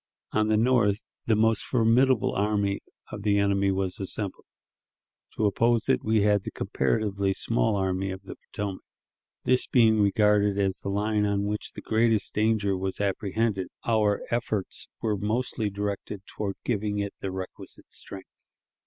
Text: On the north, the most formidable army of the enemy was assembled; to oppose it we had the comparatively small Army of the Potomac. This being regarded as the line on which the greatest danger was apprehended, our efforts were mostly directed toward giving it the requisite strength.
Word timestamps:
On 0.31 0.47
the 0.47 0.57
north, 0.57 1.05
the 1.27 1.35
most 1.35 1.61
formidable 1.61 2.33
army 2.33 2.79
of 3.11 3.21
the 3.21 3.37
enemy 3.37 3.69
was 3.71 3.99
assembled; 3.99 4.45
to 5.35 5.45
oppose 5.45 5.87
it 5.89 6.03
we 6.03 6.23
had 6.23 6.43
the 6.43 6.49
comparatively 6.49 7.33
small 7.33 7.75
Army 7.75 8.09
of 8.09 8.23
the 8.23 8.35
Potomac. 8.47 8.81
This 9.43 9.67
being 9.67 10.01
regarded 10.01 10.57
as 10.57 10.79
the 10.79 10.89
line 10.89 11.27
on 11.27 11.45
which 11.45 11.73
the 11.73 11.81
greatest 11.81 12.33
danger 12.33 12.75
was 12.75 12.99
apprehended, 12.99 13.67
our 13.85 14.23
efforts 14.31 14.87
were 15.03 15.17
mostly 15.17 15.69
directed 15.69 16.23
toward 16.25 16.55
giving 16.65 16.97
it 16.97 17.13
the 17.19 17.29
requisite 17.29 17.93
strength. 17.93 18.31